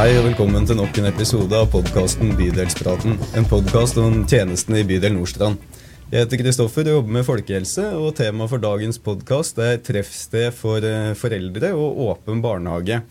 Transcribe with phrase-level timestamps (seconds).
[0.00, 3.18] Hei og velkommen til nok en episode av podkasten Bydelspraten.
[3.36, 5.60] En podkast om tjenestene i bydel Nordstrand.
[6.08, 10.80] Jeg heter Kristoffer og jobber med folkehelse, og temaet for dagens podkast er treffsted for
[10.88, 13.02] eh, foreldre og åpen barnehage.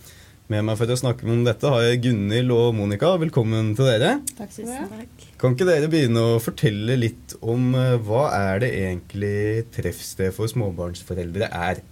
[0.49, 3.13] Med meg for å snakke om dette har jeg Gunhild og Monica.
[3.21, 4.16] Velkommen til dere.
[4.40, 5.05] Takk skal du ha.
[5.38, 10.49] Kan ikke dere begynne å fortelle litt om eh, hva er det egentlig treffsted for
[10.49, 11.85] småbarnsforeldre er?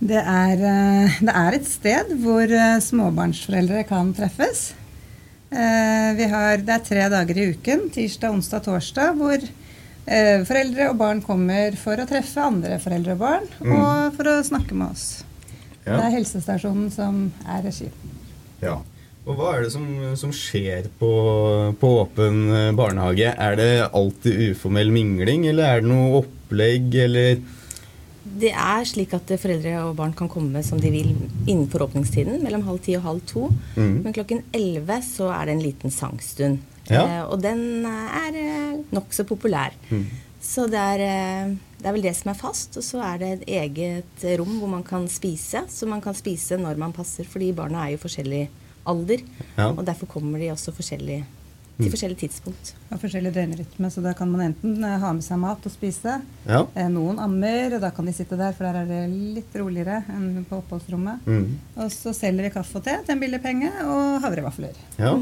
[0.00, 4.70] Det er, eh, det er et sted hvor eh, småbarnsforeldre kan treffes.
[5.52, 9.48] Eh, Vi har, det er tre dager i uken, tirsdag, onsdag, torsdag, hvor
[10.10, 13.74] foreldre og barn kommer for å treffe andre foreldre og barn, Mm.
[13.76, 15.22] og for å snakke med oss.
[15.84, 15.98] Ja.
[16.00, 17.90] Det er helsestasjonen som er regi.
[18.62, 18.80] Ja.
[19.28, 19.84] Og hva er det som,
[20.18, 21.10] som skjer på,
[21.78, 23.30] på åpen eh, barnehage?
[23.38, 27.38] Er det alltid uformell mingling, eller er det noe opplegg, eller
[28.40, 31.12] Det er slik at foreldre og barn kan komme som de vil
[31.48, 33.48] innenfor åpningstiden, mellom halv ti og halv to.
[33.74, 34.02] Mm.
[34.04, 36.60] Men klokken elleve så er det en liten sangstund.
[36.90, 37.02] Ja.
[37.02, 39.74] Eh, og den er eh, nokså populær.
[39.90, 40.06] Mm.
[40.40, 42.78] Så det er, eh, det er vel det som er fast.
[42.80, 45.66] Og så er det et eget rom hvor man kan spise.
[45.68, 48.46] Så man kan spise når man passer, fordi barna er jo forskjellig
[48.90, 49.22] alder.
[49.56, 49.70] Ja.
[49.72, 51.22] Og derfor kommer de også forskjellig,
[51.80, 51.94] til mm.
[51.96, 52.72] forskjellige tidspunkt.
[52.90, 56.18] Og forskjellig døgnrytme, så da kan man enten eh, ha med seg mat og spise.
[56.46, 56.62] Ja.
[56.74, 59.02] Eh, Noen ammer, og da kan de sitte der, for der er det
[59.40, 61.26] litt roligere enn på oppholdsrommet.
[61.26, 61.58] Mm.
[61.80, 64.76] Og så selger vi kaffe og te til en billig penge, og havrevafler.
[65.00, 65.16] ja.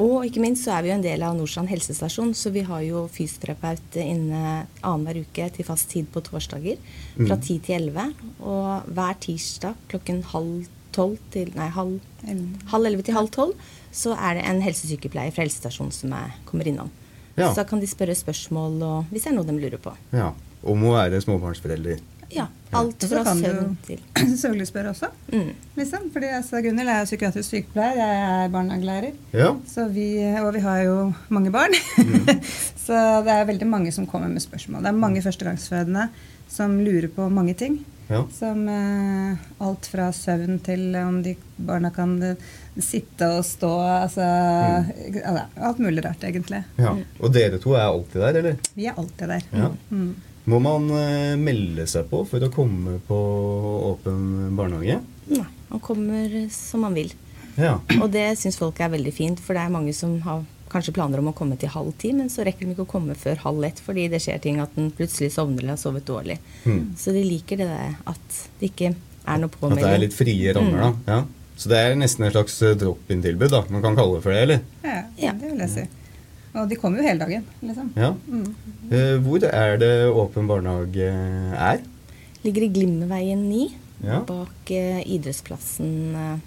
[0.00, 2.80] Og ikke minst så er vi jo en del av Nordstrand helsestasjon, så vi har
[2.86, 6.78] jo fysioterapeut inne annenhver uke til fast tid på torsdager
[7.18, 7.42] fra Mm.
[7.42, 8.14] 10 til 11.
[8.40, 10.70] Og hver tirsdag klokken halv
[11.00, 11.98] tolv til Nei, halv,
[12.28, 13.56] elleve til halv tolv
[13.90, 16.92] så er det en helsesykepleier fra helsestasjonen som er, kommer innom.
[17.34, 17.48] Ja.
[17.48, 19.96] Så da kan de spørre spørsmål og, hvis det er noe de lurer på.
[20.14, 20.30] ja.
[20.60, 22.02] Om å være småbarnsforelder.
[22.30, 24.00] Ja, alt så fra kan du- søvn til
[24.36, 25.06] Selvfølgelig spørre også.
[25.32, 25.48] mm.
[25.76, 26.10] Liksom.
[26.12, 29.12] Fordi altså, Gunhild er psykiatrisk sykepleier, jeg er barnehagelærer.
[29.32, 29.52] Ja.
[29.94, 30.08] Vi,
[30.44, 31.74] og vi har jo mange barn.
[32.86, 34.82] så det er veldig mange som kommer med spørsmål.
[34.82, 36.08] Det er mange førstegangsfødende
[36.50, 37.80] som lurer på mange ting.
[38.10, 38.24] Ja.
[38.34, 42.48] Som eh, alt fra søvn til om de barna kan eh,
[42.82, 43.70] sitte og stå.
[44.00, 44.24] Altså,
[45.22, 46.64] altså alt mulig rart, egentlig.
[46.78, 46.96] ja.
[47.20, 48.56] Og dere to er alltid der, eller?
[48.74, 49.46] Vi er alltid der.
[49.54, 49.68] Ja.
[49.94, 50.10] Mm.
[50.48, 53.18] Må man eh, melde seg på for å komme på
[53.92, 55.00] åpen barnehage?
[55.30, 57.12] Nei, man kommer som man vil.
[57.60, 57.76] Ja.
[58.00, 61.18] Og det syns folk er veldig fint, for det er mange som har kanskje planer
[61.18, 63.64] om å komme til halv ti, men så rekker de ikke å komme før halv
[63.66, 66.38] ett fordi det skjer ting at den plutselig sovner eller har sovet dårlig.
[66.62, 66.92] Mm.
[66.98, 70.54] Så de liker det der at det ikke er noe At det er litt frie
[70.56, 70.90] rammer, da.
[71.10, 71.20] Ja.
[71.60, 73.64] Så det er nesten et slags eh, drop-in-tilbud, da.
[73.68, 74.62] Man kan kalle det for det, eller?
[74.86, 75.32] Ja, Ja.
[75.36, 75.88] det vil jeg si.
[76.54, 77.90] Og de kommer jo hele dagen, liksom.
[77.96, 78.10] Ja.
[78.26, 78.54] Mm.
[78.90, 81.10] Eh, hvor er det åpen barnehage
[81.54, 81.82] er?
[82.44, 83.68] Ligger i Glimmerveien 9,
[84.02, 84.20] Ja.
[84.24, 86.38] bak eh, idrettsplassen eh,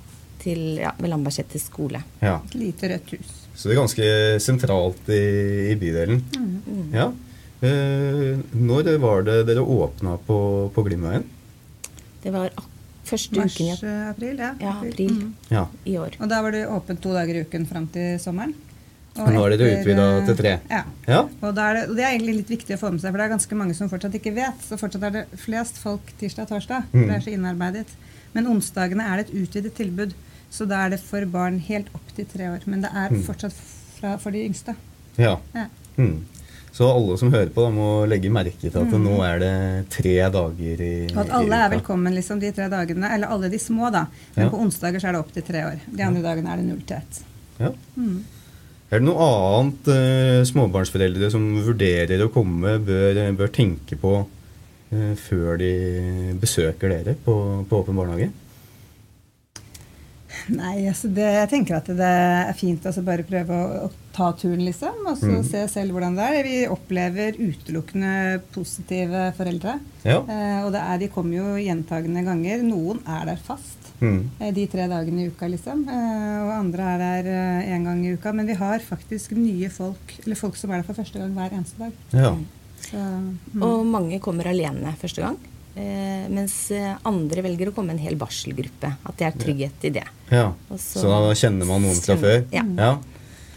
[0.42, 2.02] til, ja, ved Lambertseter skole.
[2.22, 2.40] ja.
[2.50, 3.30] Et lite rødt hus.
[3.56, 4.08] Så det er ganske
[4.42, 5.22] sentralt i,
[5.72, 6.24] i bydelen.
[6.36, 6.90] Mm.
[6.92, 7.12] Ja.
[7.64, 10.38] Eh, når var det dere åpna på,
[10.76, 11.24] på Glimmerveien?
[12.24, 12.66] Det var ak
[13.08, 14.52] første Mars, uken i, eh, april, ja.
[14.60, 15.34] ja, april Mm.
[15.52, 15.68] Ja.
[15.86, 16.18] i år.
[16.20, 18.54] Og da var det åpent to dager i uken fram til sommeren.
[19.16, 20.52] Og nå er etter, utvida eh, til tre?
[20.72, 20.84] Ja.
[21.08, 21.20] Ja.
[21.42, 23.34] Og, det, og det er egentlig litt viktig å få med seg, for det er
[23.36, 24.64] ganske mange som fortsatt ikke vet.
[24.66, 26.88] Så fortsatt er det flest folk tirsdag og torsdag.
[26.94, 27.08] Mm.
[27.08, 27.88] Det er så innarbeidet.
[28.34, 30.16] Men onsdagene er det et utvidet tilbud.
[30.54, 32.66] Så da er det for barn helt opp til tre år.
[32.66, 33.24] Men det er Mm.
[33.24, 33.54] fortsatt
[34.00, 34.76] fra, for de yngste.
[35.18, 35.38] ja.
[35.54, 35.68] Ja.
[35.98, 36.26] Mm.
[36.74, 39.04] Så alle som hører på, da, må legge merke til at Mm.
[39.06, 43.14] nå er det tre dager i Og at alle er velkommen liksom, de tre dagene.
[43.14, 44.08] Eller alle de små, da.
[44.36, 44.50] Men Ja.
[44.50, 45.80] på onsdager så er det opp til tre år.
[45.96, 47.22] De andre dagene er det null til ett.
[47.60, 47.70] Ja.
[47.96, 48.24] Mm.
[48.94, 54.12] Er det noe annet eh, småbarnsforeldre som vurderer å komme, bør, bør tenke på
[54.94, 55.72] eh, før de
[56.38, 57.34] besøker dere på,
[57.66, 58.30] på Åpen barnehage?
[60.62, 63.92] Nei, altså det, jeg tenker at det er fint å altså bare prøve å, å
[64.14, 65.00] ta turen, liksom.
[65.08, 65.44] Og så Mm.
[65.48, 66.44] se selv hvordan det er.
[66.44, 69.80] Vi opplever utelukkende positive foreldre.
[70.04, 70.20] Ja.
[70.22, 72.62] Eh, og det er, de kommer jo gjentagende ganger.
[72.68, 74.30] Noen er der fast Mm.
[74.42, 75.86] eh, de tre dagene i uka, liksom.
[75.88, 77.32] Eh, og andre er der
[77.78, 78.34] én gang i uka.
[78.34, 81.52] Men vi har faktisk nye folk, eller folk som er der for første gang hver
[81.56, 81.92] eneste dag.
[82.12, 82.36] ja.
[82.84, 83.62] Så, mm.
[83.64, 85.38] Og mange kommer alene første gang.
[85.76, 88.92] Eh, mens eh, andre velger å komme en hel barselgruppe.
[89.10, 90.04] At det er trygghet i det.
[90.30, 90.52] ja.
[90.70, 92.44] Så, Så da kjenner man noen fra før?
[92.54, 92.62] Ja.
[92.78, 92.92] ja.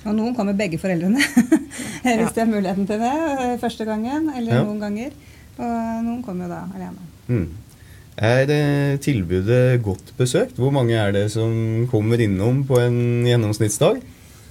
[0.07, 1.19] Og noen kommer begge foreldrene,
[2.07, 4.65] hvis de har muligheten til det eh, første gangen, eller Ja.
[4.65, 5.13] noen ganger.
[5.59, 7.07] Og noen kommer jo da alene.
[7.29, 7.47] Mm.
[8.17, 8.51] Er
[9.05, 10.57] tilbudet godt besøkt?
[10.57, 14.01] Hvor mange er det som kommer innom på en gjennomsnittsdag?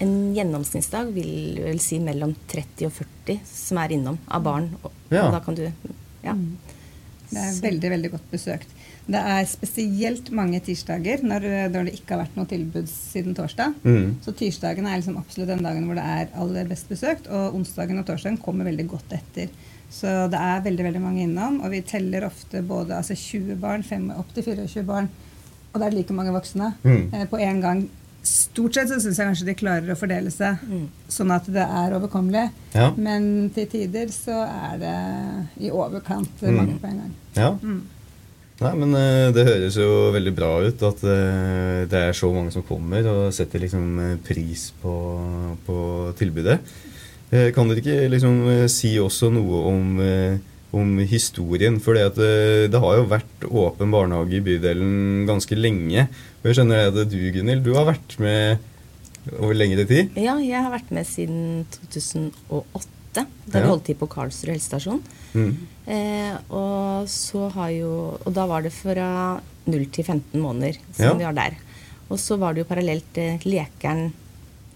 [0.05, 4.69] En gjennomsnittsdag vil vel si mellom 30 og 40 som er innom av barn.
[4.83, 5.25] Og, Ja.
[5.27, 5.63] og da kan du
[6.25, 6.35] Ja.
[7.31, 8.67] Det er veldig, veldig godt besøkt.
[9.05, 11.43] Det er spesielt mange tirsdager når,
[11.73, 13.75] når det ikke har vært noe tilbud siden torsdag.
[13.83, 14.15] Mm.
[14.25, 17.99] Så tirsdagen er liksom absolutt den dagen hvor det er aller best besøkt, og onsdagen
[18.01, 19.49] og torsdagen kommer veldig godt etter.
[19.91, 23.83] Så det er veldig veldig mange innom, og vi teller ofte både altså 20 barn,
[23.85, 25.09] fem, opp til 24 barn,
[25.73, 27.13] og det er like mange voksne Mm.
[27.13, 27.85] eh, på én gang.
[28.25, 30.87] Stort sett så syns jeg kanskje de klarer å fordele seg Mm.
[31.07, 32.47] sånn at det er overkommelig.
[32.73, 32.87] Ja.
[32.97, 34.95] Men til tider så er det
[35.67, 36.55] i overkant Mm.
[36.57, 37.13] mange på en gang.
[37.35, 37.51] ja.
[37.61, 37.81] Mm.
[38.61, 42.53] Nei, men eh, det høres jo veldig bra ut at eh, det er så mange
[42.53, 44.93] som kommer og setter liksom eh, pris på,
[45.67, 46.59] på tilbudet.
[47.31, 49.99] Eh, Kan dere ikke liksom si også noe om,
[50.75, 51.77] om historien?
[51.83, 52.27] For det,
[52.73, 56.07] det har jo vært åpen barnehage i bydelen ganske lenge.
[56.41, 58.59] Og jeg skjønner at du, Gunhild, du har vært med
[59.39, 60.11] over lengre tid?
[60.21, 63.61] Ja, jeg har vært med siden 2008, da Ja.
[63.63, 65.01] vi holdt til på Karlsrud helsestasjon.
[65.33, 65.53] Mm.
[65.87, 71.05] Eh, og så har jo Og da var det fra 0 til 15 måneder som
[71.05, 71.13] Ja.
[71.13, 71.57] vi var der.
[72.09, 74.13] Og så var det jo parallelt eh, Lekeren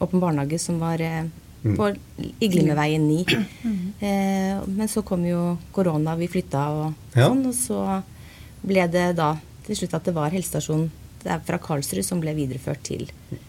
[0.02, 1.26] åpen barnehage som var eh.
[1.64, 1.90] På,
[2.40, 3.26] i Glimmerveien 9.
[4.02, 7.28] Eh, men så kom jo korona, vi flytta og Ja.
[7.30, 8.04] sånn, og så
[8.66, 10.90] ble det da til slutt at det var helsestasjonen
[11.46, 13.08] fra Karlsrud som ble videreført til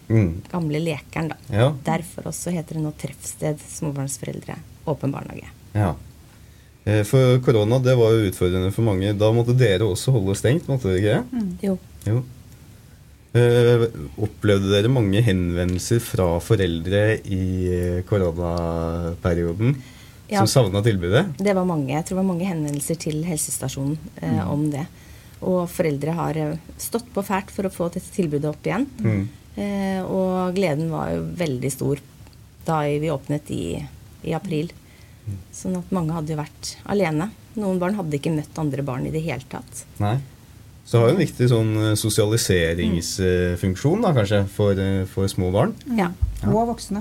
[0.09, 0.41] Mm.
[0.51, 1.35] gamle Lekeren, da.
[1.49, 1.71] Ja.
[1.85, 5.47] Derfor også heter det nå Treffsted småbarnsforeldre åpen barnehage.
[5.73, 5.95] ja.
[6.85, 9.15] Eh, For korona det var jo utfordrende for mange.
[9.17, 11.57] Da måtte dere også holde stengt, måtte dere ikke Mm.
[11.61, 11.79] Jo.
[12.07, 12.23] Jo.
[13.33, 13.85] Eh,
[14.19, 19.77] opplevde dere mange henvendelser fra foreldre i eh, koronaperioden
[20.27, 20.39] Ja.
[20.39, 21.25] som savna tilbudet?
[21.37, 21.93] Det var mange.
[21.93, 24.83] Jeg tror det var mange henvendelser til helsestasjonen eh, om det.
[25.41, 26.39] Og foreldre har
[26.77, 28.85] stått på fælt for å få dette tilbudet opp igjen.
[28.99, 29.23] Mm.
[29.55, 31.99] Eh, og gleden var jo veldig stor
[32.67, 33.63] da vi åpnet i,
[34.27, 34.71] i april.
[35.55, 37.29] Sånn at mange hadde jo vært alene.
[37.59, 39.85] Noen barn hadde ikke møtt andre barn i det hele tatt.
[40.03, 40.17] Nei.
[40.91, 45.47] Så det har jo en viktig sånn eh, sosialiseringsfunksjon da, kanskje, for, eh, for små
[45.55, 45.71] barn.
[45.95, 46.09] Ja.
[46.49, 46.99] Og voksne.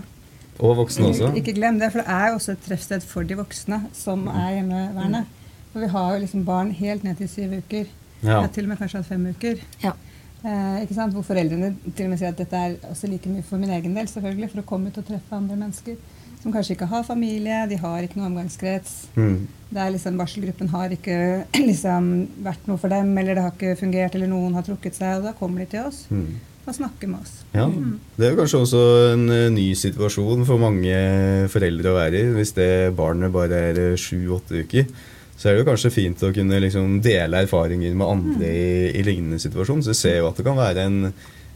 [0.61, 1.33] Og voksne også.
[1.41, 4.61] Ikke, glem det, for det er jo også et treffsted for de voksne som er
[4.61, 5.25] hjemmeværende.
[5.73, 7.91] For vi har jo liksom barn helt ned til syv uker.
[8.23, 8.47] Ja.
[8.55, 9.59] Til og med kanskje hatt fem uker.
[9.83, 9.97] ja.
[10.41, 11.13] Eh, ikke sant?
[11.13, 13.93] Hvor foreldrene til og med sier at dette er også like mye for min egen
[13.99, 15.99] del, selvfølgelig, for å komme ut og treffe andre mennesker.
[16.43, 18.95] Som kanskje ikke har familie, de har ikke noe omgangskrets.
[19.17, 19.43] Mm.
[19.71, 21.17] Det er liksom Barselgruppen har ikke
[21.71, 22.07] liksom
[22.47, 25.29] vært noe for dem, eller det har ikke fungert, eller noen har trukket seg, og
[25.29, 26.39] da kommer de til oss Mm.
[26.67, 27.35] og snakker med oss.
[27.53, 27.67] Ja.
[28.17, 28.81] Det er jo kanskje også
[29.13, 30.97] en eh, ny situasjon for mange
[31.53, 32.29] foreldre å være i.
[32.37, 34.87] Hvis det barnet bare er eh, sju-åtte uker,
[35.41, 39.05] så er det jo kanskje fint å kunne liksom dele erfaringer med andre i, i
[39.07, 39.81] lignende situasjon.
[39.83, 40.99] Så jeg ser jo at det kan være en,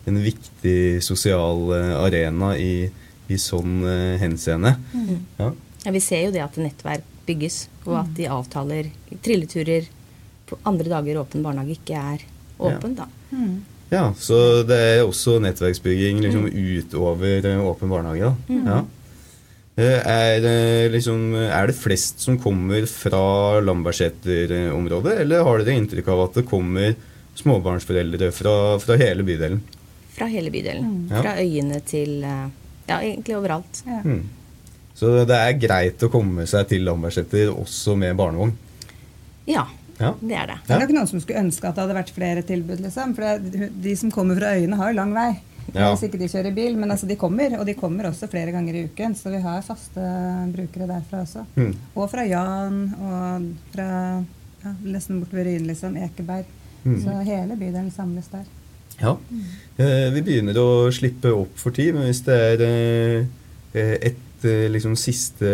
[0.08, 2.88] en viktig sosial eh, arena i,
[3.32, 4.74] i sånn uh, henseende.
[5.38, 5.52] Ja.
[5.84, 8.88] Ja, vi ser jo det at nettverk bygges, og at de avtaler
[9.24, 9.86] trilleturer
[10.48, 12.24] på andre dager åpen barnehage ikke er
[12.60, 13.06] åpen, da.
[13.34, 13.54] Mm.
[13.90, 14.38] ja, så
[14.68, 18.30] det er også nettverksbygging liksom utover eh, åpen barnehage.
[18.30, 18.60] Da.
[18.68, 18.78] Ja.
[19.76, 26.12] Eh, Er, eh, liksom, er det flest som kommer fra Lambertseter-området, eller har dere inntrykk
[26.14, 26.94] av at det kommer
[27.40, 29.64] småbarnsforeldre fra, fra hele bydelen?
[30.14, 30.84] Fra hele bydelen.
[31.08, 31.08] Mm.
[31.10, 32.20] Fra øyene til
[32.88, 33.82] Ja, egentlig overalt.
[33.86, 34.00] Ja.
[34.04, 34.22] Mm.
[34.94, 38.52] Så det er greit å komme seg til Lambertseter også med barnevogn?
[39.50, 39.66] Ja,
[39.98, 40.12] Ja.
[40.20, 40.58] det er det.
[40.66, 42.80] Det er nok noen som skulle ønske at det hadde vært flere tilbud.
[42.80, 45.40] liksom, for det, De som kommer fra øyene, har jo lang vei.
[45.72, 45.94] Ja.
[45.94, 46.76] Hvis ikke de kjører bil.
[46.76, 49.14] Men altså, de kommer, og de kommer også flere ganger i uken.
[49.14, 50.02] Så vi har faste
[50.52, 51.44] brukere derfra også.
[51.56, 51.74] Mm.
[51.96, 53.88] Og fra Jan, og fra
[54.64, 55.96] ja, nesten bortover Ryen, liksom.
[55.96, 56.44] Ekeberg.
[56.84, 56.98] Mm.
[57.02, 58.44] Så hele bydelen samles der.
[59.00, 59.16] Ja.
[59.76, 63.26] Eh, vi begynner å slippe opp for tid, men hvis det er eh,
[63.74, 65.48] eh, et liksom siste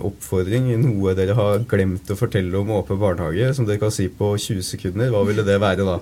[0.00, 4.30] oppfordring, noe dere har glemt å fortelle om åpen barnehage, som dere kan si på
[4.40, 5.98] 20 sekunder, hva ville det være da?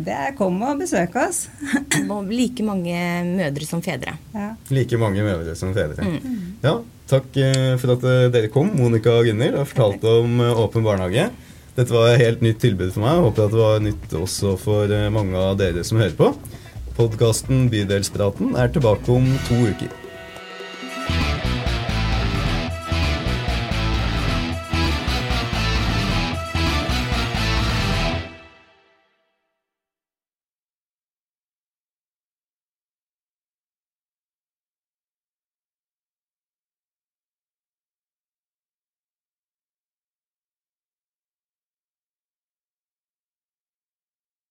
[0.00, 1.42] Det er Kom og besøk oss.
[2.06, 2.96] Og like mange
[3.26, 4.14] mødre som fedre.
[4.32, 4.48] Ja.
[4.72, 6.08] Like mange mødre som fedre.
[6.64, 6.78] Ja,
[7.10, 7.36] takk
[7.82, 11.28] for at dere kom, Monica og Gunnhild, og fortalte om åpen barnehage.
[11.80, 13.22] Dette var et helt nytt tilbud for meg.
[13.24, 16.28] Håper at det var nytt også for eh, mange av dere som hører på.
[16.98, 19.99] Podkasten Bydelspraten er tilbake om to uker.